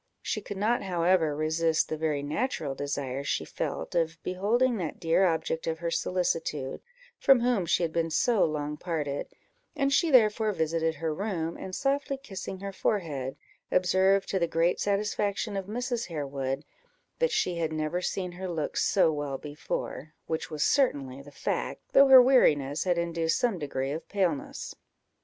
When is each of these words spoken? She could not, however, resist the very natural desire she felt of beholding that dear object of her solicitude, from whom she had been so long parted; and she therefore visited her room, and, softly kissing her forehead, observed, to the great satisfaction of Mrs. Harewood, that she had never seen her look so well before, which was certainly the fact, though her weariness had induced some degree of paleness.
She 0.23 0.41
could 0.41 0.57
not, 0.57 0.81
however, 0.81 1.35
resist 1.35 1.87
the 1.87 1.95
very 1.95 2.23
natural 2.23 2.73
desire 2.73 3.23
she 3.23 3.45
felt 3.45 3.93
of 3.93 4.17
beholding 4.23 4.77
that 4.77 4.99
dear 4.99 5.27
object 5.27 5.67
of 5.67 5.77
her 5.77 5.91
solicitude, 5.91 6.81
from 7.19 7.41
whom 7.41 7.67
she 7.67 7.83
had 7.83 7.93
been 7.93 8.09
so 8.09 8.43
long 8.43 8.77
parted; 8.77 9.27
and 9.75 9.93
she 9.93 10.09
therefore 10.09 10.53
visited 10.53 10.95
her 10.95 11.13
room, 11.13 11.55
and, 11.55 11.75
softly 11.75 12.17
kissing 12.17 12.61
her 12.61 12.71
forehead, 12.73 13.35
observed, 13.71 14.27
to 14.29 14.39
the 14.39 14.47
great 14.47 14.79
satisfaction 14.79 15.55
of 15.55 15.67
Mrs. 15.67 16.07
Harewood, 16.07 16.65
that 17.19 17.29
she 17.31 17.57
had 17.57 17.71
never 17.71 18.01
seen 18.01 18.31
her 18.31 18.49
look 18.49 18.77
so 18.77 19.11
well 19.13 19.37
before, 19.37 20.15
which 20.25 20.49
was 20.49 20.63
certainly 20.63 21.21
the 21.21 21.29
fact, 21.29 21.83
though 21.93 22.07
her 22.07 22.23
weariness 22.23 22.85
had 22.85 22.97
induced 22.97 23.37
some 23.37 23.59
degree 23.59 23.91
of 23.91 24.09
paleness. 24.09 24.73